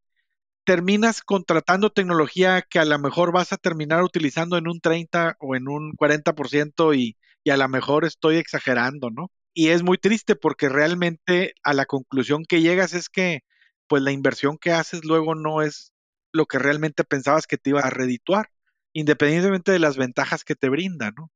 terminas 0.65 1.23
contratando 1.23 1.91
tecnología 1.91 2.63
que 2.63 2.79
a 2.79 2.85
lo 2.85 2.99
mejor 2.99 3.33
vas 3.33 3.53
a 3.53 3.59
terminar 3.59 4.03
utilizando 4.03 4.59
en 4.59 4.69
un 4.69 4.81
30 4.81 5.37
o 5.41 5.57
en 5.57 5.69
un 5.69 5.93
40% 5.95 6.95
y, 6.95 7.17
y 7.45 7.51
a 7.51 7.57
lo 7.59 7.69
mejor 7.69 8.05
estoy 8.05 8.37
exagerando, 8.37 9.11
¿no? 9.11 9.31
Y 9.55 9.69
es 9.69 9.83
muy 9.83 9.99
triste 9.99 10.37
porque 10.37 10.69
realmente 10.69 11.55
a 11.63 11.75
la 11.75 11.87
conclusión 11.87 12.45
que 12.45 12.63
llegas 12.63 12.95
es 12.95 13.09
que 13.11 13.43
pues 13.89 14.03
la 14.03 14.13
inversión 14.13 14.59
que 14.59 14.73
haces 14.73 15.05
luego 15.05 15.35
no 15.35 15.63
es 15.63 15.93
lo 16.33 16.47
que 16.47 16.59
realmente 16.59 17.05
pensabas 17.05 17.47
que 17.47 17.59
te 17.59 17.71
iba 17.71 17.81
a 17.81 17.91
redituar, 17.91 18.51
independientemente 18.93 19.73
de 19.73 19.79
las 19.81 19.97
ventajas 19.97 20.45
que 20.45 20.55
te 20.55 20.69
brinda, 20.71 21.11
¿no? 21.13 21.31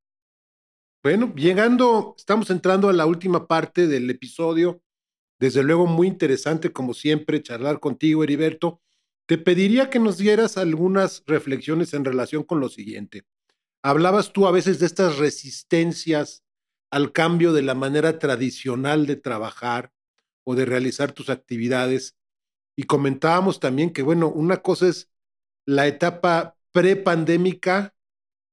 Bueno, 1.02 1.34
llegando, 1.34 2.14
estamos 2.16 2.48
entrando 2.50 2.88
a 2.88 2.92
la 2.92 3.06
última 3.06 3.48
parte 3.48 3.88
del 3.88 4.08
episodio. 4.08 4.80
Desde 5.40 5.64
luego, 5.64 5.86
muy 5.88 6.06
interesante, 6.06 6.72
como 6.72 6.94
siempre, 6.94 7.42
charlar 7.42 7.80
contigo, 7.80 8.22
Heriberto. 8.22 8.80
Te 9.26 9.36
pediría 9.36 9.90
que 9.90 9.98
nos 9.98 10.16
dieras 10.16 10.56
algunas 10.56 11.24
reflexiones 11.26 11.92
en 11.94 12.04
relación 12.04 12.44
con 12.44 12.60
lo 12.60 12.68
siguiente. 12.68 13.24
Hablabas 13.82 14.32
tú 14.32 14.46
a 14.46 14.52
veces 14.52 14.78
de 14.78 14.86
estas 14.86 15.18
resistencias 15.18 16.44
al 16.92 17.10
cambio 17.10 17.52
de 17.52 17.62
la 17.62 17.74
manera 17.74 18.20
tradicional 18.20 19.06
de 19.06 19.16
trabajar 19.16 19.92
o 20.44 20.54
de 20.54 20.66
realizar 20.66 21.10
tus 21.10 21.30
actividades. 21.30 22.16
Y 22.76 22.84
comentábamos 22.84 23.58
también 23.58 23.92
que, 23.92 24.02
bueno, 24.02 24.28
una 24.28 24.58
cosa 24.58 24.86
es 24.86 25.10
la 25.66 25.88
etapa 25.88 26.56
prepandémica 26.70 27.92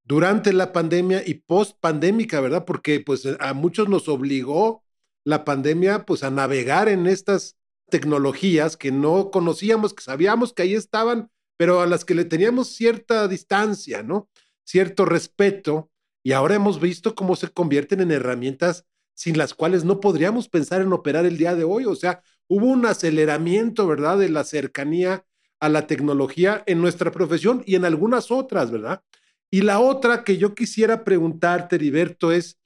durante 0.09 0.53
la 0.53 0.73
pandemia 0.73 1.21
y 1.23 1.35
post 1.35 1.77
pandémica, 1.79 2.41
¿verdad? 2.41 2.65
Porque 2.65 2.99
pues 2.99 3.27
a 3.39 3.53
muchos 3.53 3.89
nos 3.89 4.09
obligó 4.09 4.83
la 5.23 5.45
pandemia 5.45 6.03
pues 6.07 6.23
a 6.23 6.31
navegar 6.31 6.89
en 6.89 7.05
estas 7.05 7.57
tecnologías 7.91 8.75
que 8.75 8.91
no 8.91 9.29
conocíamos, 9.29 9.93
que 9.93 10.01
sabíamos 10.01 10.51
que 10.51 10.63
ahí 10.63 10.73
estaban, 10.73 11.29
pero 11.57 11.81
a 11.81 11.85
las 11.85 12.05
que 12.05 12.15
le 12.15 12.25
teníamos 12.25 12.69
cierta 12.69 13.27
distancia, 13.27 14.01
¿no? 14.01 14.27
Cierto 14.63 15.05
respeto 15.05 15.91
y 16.23 16.31
ahora 16.31 16.55
hemos 16.55 16.81
visto 16.81 17.13
cómo 17.13 17.35
se 17.35 17.49
convierten 17.49 18.01
en 18.01 18.09
herramientas 18.09 18.85
sin 19.13 19.37
las 19.37 19.53
cuales 19.53 19.83
no 19.83 19.99
podríamos 19.99 20.49
pensar 20.49 20.81
en 20.81 20.91
operar 20.91 21.27
el 21.27 21.37
día 21.37 21.53
de 21.53 21.65
hoy. 21.65 21.85
O 21.85 21.93
sea, 21.93 22.23
hubo 22.47 22.65
un 22.65 22.87
aceleramiento, 22.87 23.85
¿verdad?, 23.85 24.17
de 24.17 24.29
la 24.29 24.43
cercanía 24.43 25.23
a 25.59 25.69
la 25.69 25.85
tecnología 25.85 26.63
en 26.65 26.81
nuestra 26.81 27.11
profesión 27.11 27.61
y 27.67 27.75
en 27.75 27.85
algunas 27.85 28.31
otras, 28.31 28.71
¿verdad? 28.71 29.03
Y 29.51 29.61
la 29.61 29.79
otra 29.79 30.23
que 30.23 30.37
yo 30.37 30.53
quisiera 30.53 31.03
preguntarte, 31.03 31.75
Heriberto, 31.75 32.31
es, 32.31 32.59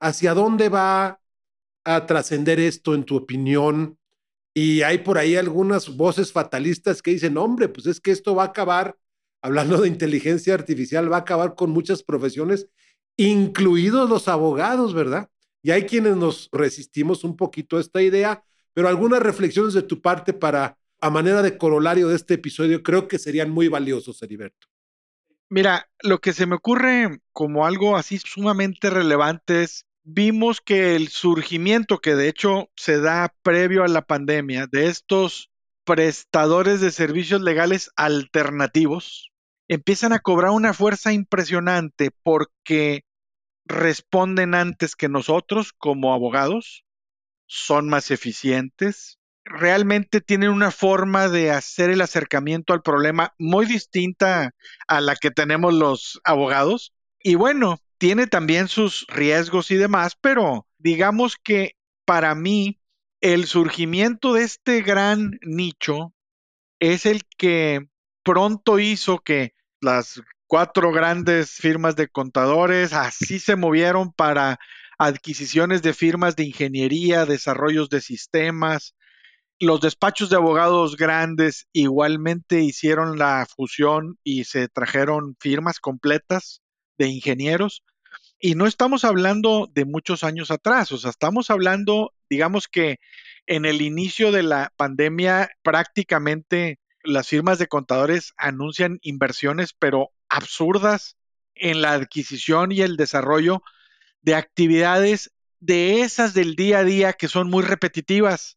¿hacia 0.00 0.32
dónde 0.32 0.68
va 0.68 1.20
a 1.84 2.06
trascender 2.06 2.58
esto 2.58 2.94
en 2.94 3.04
tu 3.04 3.16
opinión? 3.16 3.98
Y 4.54 4.82
hay 4.82 4.98
por 4.98 5.18
ahí 5.18 5.36
algunas 5.36 5.96
voces 5.96 6.32
fatalistas 6.32 7.02
que 7.02 7.12
dicen, 7.12 7.36
hombre, 7.36 7.68
pues 7.68 7.86
es 7.86 8.00
que 8.00 8.10
esto 8.10 8.34
va 8.34 8.44
a 8.44 8.46
acabar, 8.46 8.96
hablando 9.42 9.80
de 9.80 9.88
inteligencia 9.88 10.54
artificial, 10.54 11.12
va 11.12 11.18
a 11.18 11.20
acabar 11.20 11.54
con 11.54 11.70
muchas 11.70 12.02
profesiones, 12.02 12.68
incluidos 13.16 14.08
los 14.08 14.26
abogados, 14.26 14.94
¿verdad? 14.94 15.28
Y 15.62 15.72
hay 15.72 15.84
quienes 15.84 16.16
nos 16.16 16.48
resistimos 16.52 17.22
un 17.22 17.36
poquito 17.36 17.76
a 17.76 17.80
esta 17.80 18.00
idea, 18.00 18.42
pero 18.72 18.88
algunas 18.88 19.22
reflexiones 19.22 19.74
de 19.74 19.82
tu 19.82 20.00
parte 20.00 20.32
para, 20.32 20.78
a 21.00 21.10
manera 21.10 21.42
de 21.42 21.58
corolario 21.58 22.08
de 22.08 22.16
este 22.16 22.34
episodio, 22.34 22.82
creo 22.82 23.08
que 23.08 23.18
serían 23.18 23.50
muy 23.50 23.68
valiosos, 23.68 24.22
Heriberto. 24.22 24.69
Mira, 25.52 25.90
lo 26.00 26.20
que 26.20 26.32
se 26.32 26.46
me 26.46 26.54
ocurre 26.54 27.20
como 27.32 27.66
algo 27.66 27.96
así 27.96 28.18
sumamente 28.18 28.88
relevante 28.88 29.64
es, 29.64 29.84
vimos 30.04 30.60
que 30.60 30.94
el 30.94 31.08
surgimiento, 31.08 31.98
que 31.98 32.14
de 32.14 32.28
hecho 32.28 32.70
se 32.76 33.00
da 33.00 33.34
previo 33.42 33.82
a 33.82 33.88
la 33.88 34.02
pandemia, 34.02 34.68
de 34.70 34.86
estos 34.86 35.50
prestadores 35.84 36.80
de 36.80 36.92
servicios 36.92 37.40
legales 37.42 37.90
alternativos, 37.96 39.32
empiezan 39.66 40.12
a 40.12 40.20
cobrar 40.20 40.52
una 40.52 40.72
fuerza 40.72 41.12
impresionante 41.12 42.12
porque 42.22 43.04
responden 43.64 44.54
antes 44.54 44.94
que 44.94 45.08
nosotros 45.08 45.72
como 45.72 46.14
abogados, 46.14 46.84
son 47.46 47.88
más 47.88 48.12
eficientes, 48.12 49.19
realmente 49.44 50.20
tienen 50.20 50.50
una 50.50 50.70
forma 50.70 51.28
de 51.28 51.50
hacer 51.50 51.90
el 51.90 52.00
acercamiento 52.00 52.72
al 52.72 52.82
problema 52.82 53.34
muy 53.38 53.66
distinta 53.66 54.54
a 54.86 55.00
la 55.00 55.16
que 55.16 55.30
tenemos 55.30 55.74
los 55.74 56.20
abogados. 56.24 56.92
Y 57.22 57.34
bueno, 57.34 57.78
tiene 57.98 58.26
también 58.26 58.68
sus 58.68 59.06
riesgos 59.08 59.70
y 59.70 59.76
demás, 59.76 60.16
pero 60.20 60.66
digamos 60.78 61.36
que 61.36 61.76
para 62.04 62.34
mí 62.34 62.80
el 63.20 63.46
surgimiento 63.46 64.32
de 64.32 64.44
este 64.44 64.82
gran 64.82 65.38
nicho 65.42 66.14
es 66.78 67.04
el 67.04 67.22
que 67.36 67.86
pronto 68.22 68.78
hizo 68.78 69.18
que 69.18 69.52
las 69.80 70.22
cuatro 70.46 70.92
grandes 70.92 71.52
firmas 71.52 71.94
de 71.96 72.08
contadores, 72.08 72.92
así 72.92 73.38
se 73.38 73.56
movieron 73.56 74.12
para 74.12 74.58
adquisiciones 74.98 75.82
de 75.82 75.94
firmas 75.94 76.36
de 76.36 76.44
ingeniería, 76.44 77.24
desarrollos 77.24 77.88
de 77.88 78.00
sistemas. 78.00 78.94
Los 79.62 79.82
despachos 79.82 80.30
de 80.30 80.36
abogados 80.36 80.96
grandes 80.96 81.68
igualmente 81.74 82.62
hicieron 82.62 83.18
la 83.18 83.46
fusión 83.46 84.18
y 84.24 84.44
se 84.44 84.68
trajeron 84.68 85.36
firmas 85.38 85.80
completas 85.80 86.62
de 86.96 87.08
ingenieros. 87.08 87.84
Y 88.38 88.54
no 88.54 88.66
estamos 88.66 89.04
hablando 89.04 89.68
de 89.70 89.84
muchos 89.84 90.24
años 90.24 90.50
atrás, 90.50 90.92
o 90.92 90.96
sea, 90.96 91.10
estamos 91.10 91.50
hablando, 91.50 92.14
digamos 92.30 92.68
que 92.68 93.00
en 93.46 93.66
el 93.66 93.82
inicio 93.82 94.32
de 94.32 94.44
la 94.44 94.72
pandemia 94.78 95.50
prácticamente 95.62 96.78
las 97.02 97.28
firmas 97.28 97.58
de 97.58 97.66
contadores 97.66 98.32
anuncian 98.38 98.98
inversiones, 99.02 99.74
pero 99.78 100.10
absurdas 100.30 101.18
en 101.54 101.82
la 101.82 101.92
adquisición 101.92 102.72
y 102.72 102.80
el 102.80 102.96
desarrollo 102.96 103.62
de 104.22 104.36
actividades 104.36 105.32
de 105.58 106.00
esas 106.00 106.32
del 106.32 106.56
día 106.56 106.78
a 106.78 106.84
día 106.84 107.12
que 107.12 107.28
son 107.28 107.50
muy 107.50 107.62
repetitivas. 107.62 108.56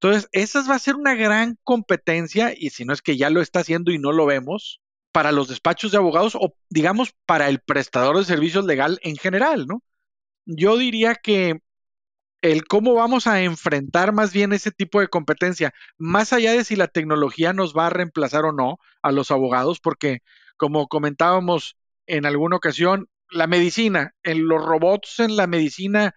Entonces, 0.00 0.28
esas 0.32 0.68
va 0.68 0.74
a 0.74 0.78
ser 0.78 0.96
una 0.96 1.14
gran 1.14 1.58
competencia, 1.64 2.52
y 2.56 2.70
si 2.70 2.84
no 2.84 2.92
es 2.92 3.02
que 3.02 3.16
ya 3.16 3.30
lo 3.30 3.40
está 3.40 3.60
haciendo 3.60 3.92
y 3.92 3.98
no 3.98 4.12
lo 4.12 4.26
vemos, 4.26 4.80
para 5.12 5.32
los 5.32 5.48
despachos 5.48 5.92
de 5.92 5.98
abogados 5.98 6.34
o, 6.34 6.54
digamos, 6.68 7.14
para 7.24 7.48
el 7.48 7.60
prestador 7.60 8.18
de 8.18 8.24
servicios 8.24 8.66
legal 8.66 8.98
en 9.02 9.16
general, 9.16 9.66
¿no? 9.66 9.82
Yo 10.44 10.76
diría 10.76 11.14
que 11.14 11.60
el 12.42 12.66
cómo 12.66 12.94
vamos 12.94 13.26
a 13.26 13.42
enfrentar 13.42 14.12
más 14.12 14.32
bien 14.32 14.52
ese 14.52 14.70
tipo 14.70 15.00
de 15.00 15.08
competencia, 15.08 15.72
más 15.98 16.32
allá 16.32 16.52
de 16.52 16.64
si 16.64 16.76
la 16.76 16.88
tecnología 16.88 17.52
nos 17.52 17.74
va 17.74 17.86
a 17.86 17.90
reemplazar 17.90 18.44
o 18.44 18.52
no 18.52 18.78
a 19.02 19.12
los 19.12 19.30
abogados, 19.30 19.80
porque 19.80 20.20
como 20.56 20.88
comentábamos 20.88 21.76
en 22.06 22.26
alguna 22.26 22.56
ocasión, 22.56 23.08
la 23.30 23.46
medicina, 23.46 24.14
en 24.22 24.46
los 24.46 24.64
robots 24.64 25.18
en 25.20 25.36
la 25.36 25.46
medicina 25.46 26.14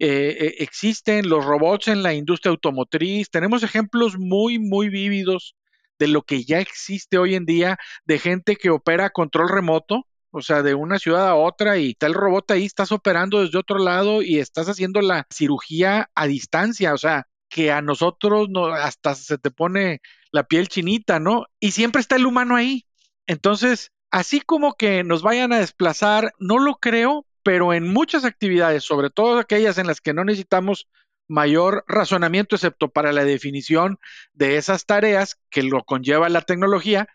eh, 0.00 0.46
eh, 0.46 0.54
existen, 0.60 1.28
los 1.28 1.44
robots 1.44 1.88
en 1.88 2.02
la 2.02 2.14
industria 2.14 2.50
automotriz, 2.50 3.28
tenemos 3.30 3.62
ejemplos 3.62 4.18
muy, 4.18 4.58
muy 4.58 4.88
vívidos 4.88 5.54
de 5.98 6.08
lo 6.08 6.22
que 6.22 6.42
ya 6.44 6.58
existe 6.58 7.18
hoy 7.18 7.34
en 7.34 7.44
día, 7.44 7.78
de 8.06 8.18
gente 8.18 8.56
que 8.56 8.70
opera 8.70 9.10
control 9.10 9.50
remoto, 9.50 10.06
o 10.30 10.40
sea, 10.40 10.62
de 10.62 10.74
una 10.74 10.98
ciudad 10.98 11.28
a 11.28 11.34
otra 11.34 11.76
y 11.76 11.94
el 12.00 12.14
robot 12.14 12.50
ahí, 12.50 12.64
estás 12.64 12.92
operando 12.92 13.42
desde 13.42 13.58
otro 13.58 13.78
lado 13.78 14.22
y 14.22 14.38
estás 14.38 14.70
haciendo 14.70 15.02
la 15.02 15.26
cirugía 15.30 16.10
a 16.14 16.26
distancia, 16.26 16.94
o 16.94 16.98
sea, 16.98 17.26
que 17.50 17.70
a 17.70 17.82
nosotros 17.82 18.48
no, 18.48 18.68
hasta 18.68 19.14
se 19.14 19.36
te 19.36 19.50
pone 19.50 20.00
la 20.32 20.44
piel 20.44 20.68
chinita, 20.68 21.20
¿no? 21.20 21.44
Y 21.58 21.72
siempre 21.72 22.00
está 22.00 22.16
el 22.16 22.24
humano 22.24 22.56
ahí. 22.56 22.86
Entonces, 23.26 23.92
así 24.10 24.40
como 24.40 24.74
que 24.74 25.04
nos 25.04 25.20
vayan 25.20 25.52
a 25.52 25.58
desplazar, 25.58 26.32
no 26.38 26.58
lo 26.58 26.76
creo, 26.76 27.26
pero 27.42 27.72
en 27.72 27.92
muchas 27.92 28.24
actividades, 28.24 28.84
sobre 28.84 29.10
todo 29.10 29.38
aquellas 29.38 29.78
en 29.78 29.86
las 29.86 30.00
que 30.00 30.14
no 30.14 30.24
necesitamos 30.24 30.88
mayor 31.28 31.84
razonamiento, 31.86 32.56
excepto 32.56 32.90
para 32.90 33.12
la 33.12 33.24
definición 33.24 33.98
de 34.32 34.56
esas 34.56 34.84
tareas 34.86 35.38
que 35.50 35.62
lo 35.62 35.84
conlleva 35.84 36.28
la 36.28 36.42
tecnología, 36.42 37.08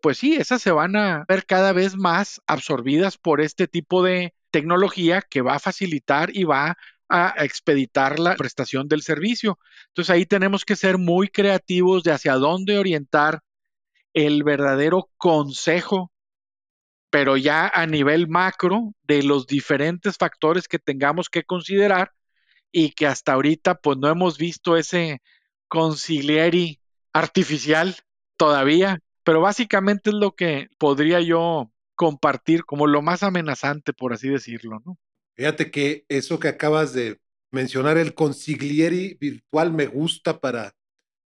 pues 0.00 0.18
sí, 0.18 0.34
esas 0.34 0.60
se 0.60 0.70
van 0.70 0.96
a 0.96 1.24
ver 1.28 1.46
cada 1.46 1.72
vez 1.72 1.96
más 1.96 2.42
absorbidas 2.46 3.16
por 3.16 3.40
este 3.40 3.66
tipo 3.66 4.02
de 4.02 4.34
tecnología 4.50 5.22
que 5.22 5.40
va 5.40 5.54
a 5.54 5.58
facilitar 5.60 6.28
y 6.36 6.44
va 6.44 6.76
a 7.08 7.34
expeditar 7.44 8.18
la 8.18 8.36
prestación 8.36 8.86
del 8.86 9.02
servicio. 9.02 9.58
Entonces 9.88 10.10
ahí 10.10 10.26
tenemos 10.26 10.64
que 10.64 10.76
ser 10.76 10.98
muy 10.98 11.28
creativos 11.28 12.02
de 12.02 12.12
hacia 12.12 12.34
dónde 12.34 12.78
orientar 12.78 13.40
el 14.12 14.44
verdadero 14.44 15.10
consejo, 15.16 16.12
pero 17.14 17.36
ya 17.36 17.68
a 17.68 17.86
nivel 17.86 18.26
macro 18.26 18.92
de 19.04 19.22
los 19.22 19.46
diferentes 19.46 20.16
factores 20.16 20.66
que 20.66 20.80
tengamos 20.80 21.28
que 21.28 21.44
considerar 21.44 22.10
y 22.72 22.90
que 22.90 23.06
hasta 23.06 23.34
ahorita 23.34 23.76
pues 23.76 23.98
no 23.98 24.08
hemos 24.08 24.36
visto 24.36 24.76
ese 24.76 25.22
concilieri 25.68 26.80
artificial 27.12 27.94
todavía, 28.36 28.98
pero 29.22 29.40
básicamente 29.40 30.10
es 30.10 30.16
lo 30.16 30.34
que 30.34 30.66
podría 30.76 31.20
yo 31.20 31.70
compartir 31.94 32.64
como 32.64 32.88
lo 32.88 33.00
más 33.00 33.22
amenazante, 33.22 33.92
por 33.92 34.12
así 34.12 34.28
decirlo, 34.28 34.82
¿no? 34.84 34.98
Fíjate 35.36 35.70
que 35.70 36.04
eso 36.08 36.40
que 36.40 36.48
acabas 36.48 36.94
de 36.94 37.20
mencionar, 37.52 37.96
el 37.96 38.14
consiglieri 38.14 39.16
virtual, 39.20 39.72
me 39.72 39.86
gusta 39.86 40.40
para 40.40 40.74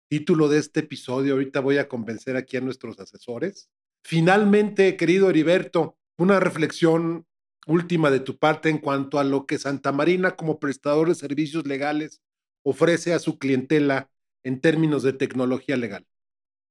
título 0.09 0.49
de 0.49 0.59
este 0.59 0.81
episodio. 0.81 1.35
Ahorita 1.35 1.61
voy 1.61 1.77
a 1.77 1.87
convencer 1.87 2.35
aquí 2.35 2.57
a 2.57 2.61
nuestros 2.61 2.99
asesores. 2.99 3.69
Finalmente, 4.07 4.95
querido 4.95 5.29
Heriberto, 5.29 5.97
una 6.17 6.39
reflexión 6.39 7.27
última 7.65 8.09
de 8.09 8.21
tu 8.21 8.37
parte 8.37 8.69
en 8.69 8.77
cuanto 8.77 9.19
a 9.19 9.25
lo 9.25 9.45
que 9.45 9.57
Santa 9.57 9.91
Marina 9.91 10.37
como 10.37 10.61
prestador 10.61 11.09
de 11.09 11.15
servicios 11.15 11.67
legales 11.67 12.21
ofrece 12.63 13.13
a 13.13 13.19
su 13.19 13.37
clientela 13.37 14.09
en 14.43 14.61
términos 14.61 15.03
de 15.03 15.11
tecnología 15.11 15.75
legal. 15.75 16.07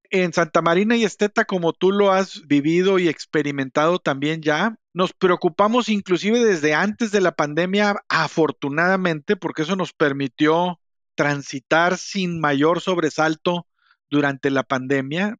En 0.09 0.33
Santa 0.33 0.63
Marina 0.63 0.97
y 0.97 1.05
Esteta, 1.05 1.45
como 1.45 1.75
tú 1.75 1.93
lo 1.93 2.11
has 2.11 2.47
vivido 2.47 2.99
y 2.99 3.07
experimentado 3.07 3.99
también 3.99 4.41
ya, 4.41 4.79
nos 4.95 5.13
preocupamos 5.13 5.91
inclusive 5.91 6.43
desde 6.43 6.73
antes 6.73 7.13
de 7.13 7.21
la 7.21 7.33
pandemia, 7.33 7.97
afortunadamente, 8.09 9.37
porque 9.37 9.61
eso 9.61 9.77
nos 9.77 9.93
permitió 9.93 10.81
transitar 11.15 11.99
sin 11.99 12.41
mayor 12.41 12.81
sobresalto 12.81 13.67
durante 14.09 14.49
la 14.49 14.63
pandemia. 14.63 15.37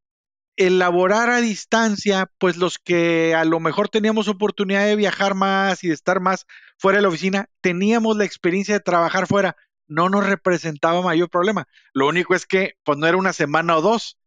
Elaborar 0.57 1.31
a 1.31 1.41
distancia, 1.41 2.31
pues 2.39 2.57
los 2.57 2.79
que 2.79 3.35
a 3.35 3.45
lo 3.45 3.61
mejor 3.61 3.89
teníamos 3.89 4.29
oportunidad 4.29 4.87
de 4.87 4.97
viajar 4.97 5.35
más 5.35 5.85
y 5.85 5.89
de 5.89 5.95
estar 5.95 6.21
más 6.21 6.47
fuera 6.79 6.99
de 6.99 7.03
la 7.03 7.09
oficina, 7.09 7.49
teníamos 7.61 8.17
la 8.17 8.25
experiencia 8.25 8.75
de 8.75 8.81
trabajar 8.81 9.27
fuera, 9.27 9.57
no 9.87 10.09
nos 10.09 10.27
representaba 10.27 11.03
mayor 11.03 11.31
problema. 11.31 11.69
Lo 11.93 12.09
único 12.09 12.35
es 12.35 12.47
que, 12.47 12.75
pues 12.85 12.99
no 12.99 13.07
era 13.07 13.17
una 13.17 13.33
semana 13.33 13.77
o 13.77 13.83
dos, 13.83 14.19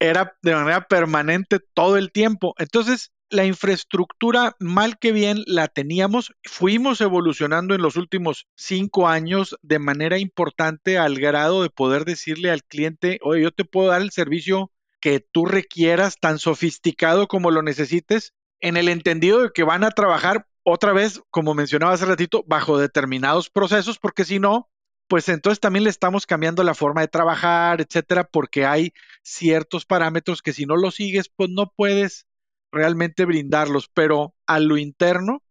era 0.00 0.36
de 0.42 0.54
manera 0.54 0.86
permanente 0.86 1.60
todo 1.74 1.96
el 1.96 2.12
tiempo. 2.12 2.54
Entonces, 2.58 3.12
la 3.30 3.44
infraestructura, 3.44 4.56
mal 4.58 4.98
que 4.98 5.12
bien, 5.12 5.42
la 5.46 5.68
teníamos. 5.68 6.32
Fuimos 6.44 7.00
evolucionando 7.00 7.74
en 7.74 7.82
los 7.82 7.96
últimos 7.96 8.46
cinco 8.56 9.08
años 9.08 9.56
de 9.62 9.78
manera 9.78 10.18
importante 10.18 10.98
al 10.98 11.18
grado 11.18 11.62
de 11.62 11.70
poder 11.70 12.04
decirle 12.04 12.50
al 12.50 12.64
cliente, 12.64 13.18
oye, 13.22 13.42
yo 13.42 13.50
te 13.50 13.64
puedo 13.64 13.88
dar 13.88 14.02
el 14.02 14.10
servicio 14.10 14.72
que 15.00 15.20
tú 15.20 15.46
requieras, 15.46 16.18
tan 16.20 16.38
sofisticado 16.38 17.28
como 17.28 17.50
lo 17.50 17.62
necesites, 17.62 18.34
en 18.60 18.76
el 18.76 18.88
entendido 18.88 19.42
de 19.42 19.50
que 19.54 19.62
van 19.62 19.84
a 19.84 19.90
trabajar 19.90 20.46
otra 20.62 20.92
vez, 20.92 21.22
como 21.30 21.54
mencionaba 21.54 21.92
hace 21.92 22.04
ratito, 22.04 22.44
bajo 22.46 22.78
determinados 22.78 23.50
procesos, 23.50 23.98
porque 23.98 24.24
si 24.24 24.38
no, 24.38 24.68
pues 25.08 25.28
entonces 25.28 25.60
también 25.60 25.84
le 25.84 25.90
estamos 25.90 26.26
cambiando 26.26 26.62
la 26.62 26.74
forma 26.74 27.00
de 27.00 27.08
trabajar, 27.08 27.80
etcétera, 27.80 28.24
porque 28.24 28.66
hay 28.66 28.92
ciertos 29.22 29.86
parámetros 29.86 30.42
que 30.42 30.52
si 30.52 30.66
no 30.66 30.76
los 30.76 30.96
sigues, 30.96 31.30
pues 31.34 31.48
no 31.50 31.72
puedes 31.74 32.26
realmente 32.70 33.24
brindarlos, 33.24 33.88
pero 33.92 34.34
a 34.46 34.60
lo 34.60 34.76
interno 34.76 35.42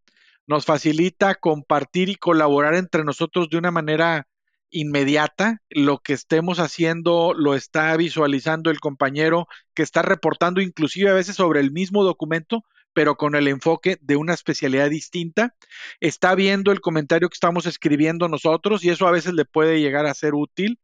nos 0.45 0.65
facilita 0.65 1.35
compartir 1.35 2.09
y 2.09 2.15
colaborar 2.15 2.75
entre 2.75 3.03
nosotros 3.03 3.49
de 3.49 3.57
una 3.57 3.71
manera 3.71 4.27
inmediata. 4.69 5.61
Lo 5.69 5.99
que 5.99 6.13
estemos 6.13 6.59
haciendo 6.59 7.33
lo 7.33 7.55
está 7.55 7.95
visualizando 7.97 8.69
el 8.69 8.79
compañero 8.79 9.47
que 9.73 9.83
está 9.83 10.01
reportando 10.01 10.61
inclusive 10.61 11.09
a 11.09 11.13
veces 11.13 11.35
sobre 11.35 11.59
el 11.59 11.71
mismo 11.71 12.03
documento, 12.03 12.63
pero 12.93 13.15
con 13.15 13.35
el 13.35 13.47
enfoque 13.47 13.97
de 14.01 14.15
una 14.15 14.33
especialidad 14.33 14.89
distinta. 14.89 15.55
Está 15.99 16.35
viendo 16.35 16.71
el 16.71 16.81
comentario 16.81 17.29
que 17.29 17.35
estamos 17.35 17.65
escribiendo 17.65 18.27
nosotros 18.27 18.83
y 18.83 18.89
eso 18.89 19.07
a 19.07 19.11
veces 19.11 19.33
le 19.33 19.45
puede 19.45 19.79
llegar 19.79 20.05
a 20.05 20.13
ser 20.13 20.33
útil 20.33 20.79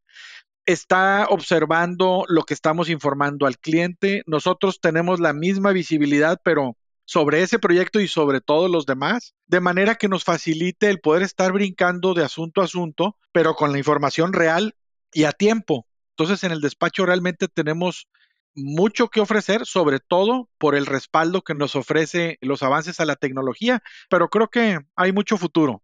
está 0.66 1.26
observando 1.28 2.24
lo 2.28 2.44
que 2.44 2.54
estamos 2.54 2.88
informando 2.88 3.46
al 3.46 3.58
cliente. 3.58 4.22
Nosotros 4.26 4.80
tenemos 4.80 5.20
la 5.20 5.32
misma 5.32 5.72
visibilidad, 5.72 6.40
pero 6.42 6.76
sobre 7.04 7.42
ese 7.42 7.58
proyecto 7.58 8.00
y 8.00 8.08
sobre 8.08 8.40
todos 8.40 8.70
los 8.70 8.86
demás, 8.86 9.34
de 9.46 9.60
manera 9.60 9.94
que 9.96 10.08
nos 10.08 10.24
facilite 10.24 10.88
el 10.88 11.00
poder 11.00 11.22
estar 11.22 11.52
brincando 11.52 12.14
de 12.14 12.24
asunto 12.24 12.60
a 12.60 12.64
asunto, 12.64 13.16
pero 13.32 13.54
con 13.54 13.72
la 13.72 13.78
información 13.78 14.32
real 14.32 14.74
y 15.12 15.24
a 15.24 15.32
tiempo. 15.32 15.86
Entonces, 16.10 16.44
en 16.44 16.52
el 16.52 16.60
despacho 16.60 17.04
realmente 17.06 17.48
tenemos 17.48 18.08
mucho 18.54 19.08
que 19.08 19.20
ofrecer, 19.20 19.66
sobre 19.66 19.98
todo 20.00 20.48
por 20.58 20.74
el 20.74 20.86
respaldo 20.86 21.42
que 21.42 21.54
nos 21.54 21.74
ofrece 21.74 22.38
los 22.40 22.62
avances 22.62 23.00
a 23.00 23.04
la 23.04 23.16
tecnología, 23.16 23.82
pero 24.08 24.28
creo 24.28 24.48
que 24.48 24.78
hay 24.94 25.12
mucho 25.12 25.36
futuro. 25.36 25.82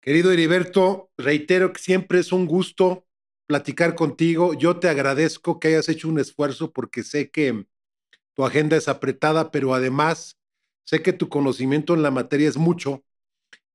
Querido 0.00 0.30
Heriberto, 0.30 1.10
reitero 1.18 1.72
que 1.72 1.80
siempre 1.80 2.20
es 2.20 2.32
un 2.32 2.46
gusto 2.46 3.06
platicar 3.48 3.96
contigo. 3.96 4.54
Yo 4.54 4.78
te 4.78 4.88
agradezco 4.88 5.58
que 5.58 5.68
hayas 5.68 5.88
hecho 5.88 6.08
un 6.08 6.20
esfuerzo 6.20 6.72
porque 6.72 7.02
sé 7.02 7.30
que 7.30 7.66
tu 8.36 8.44
agenda 8.44 8.76
es 8.76 8.86
apretada, 8.86 9.50
pero 9.50 9.74
además 9.74 10.36
sé 10.84 11.02
que 11.02 11.14
tu 11.14 11.28
conocimiento 11.28 11.94
en 11.94 12.02
la 12.02 12.10
materia 12.10 12.48
es 12.48 12.58
mucho 12.58 13.02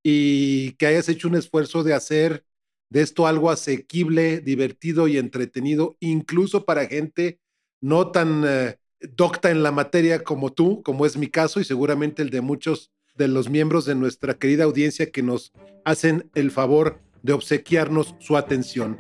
y 0.04 0.74
que 0.74 0.86
hayas 0.86 1.10
hecho 1.10 1.28
un 1.28 1.36
esfuerzo 1.36 1.84
de 1.84 1.94
hacer 1.94 2.46
de 2.90 3.02
esto 3.02 3.26
algo 3.26 3.50
asequible, 3.50 4.40
divertido 4.40 5.08
y 5.08 5.18
entretenido, 5.18 5.98
incluso 6.00 6.66
para 6.66 6.86
gente 6.86 7.40
no 7.82 8.12
tan 8.12 8.44
eh, 8.46 8.78
docta 9.00 9.50
en 9.50 9.64
la 9.64 9.72
materia 9.72 10.24
como 10.24 10.52
tú, 10.52 10.84
como 10.84 11.06
es 11.06 11.18
mi 11.18 11.28
caso 11.28 11.60
y 11.60 11.64
seguramente 11.64 12.22
el 12.22 12.30
de 12.30 12.42
muchos 12.42 12.92
de 13.16 13.28
los 13.28 13.50
miembros 13.50 13.86
de 13.86 13.96
nuestra 13.96 14.36
querida 14.36 14.66
audiencia 14.66 15.12
que 15.12 15.24
nos 15.24 15.54
hacen 15.86 16.30
el 16.36 16.52
favor 16.52 17.00
de 17.24 17.34
obsequiarnos 17.34 18.16
su 18.20 18.38
atención. 18.38 18.98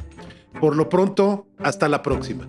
Por 0.59 0.75
lo 0.75 0.89
pronto, 0.89 1.47
hasta 1.59 1.87
la 1.87 2.01
próxima. 2.01 2.47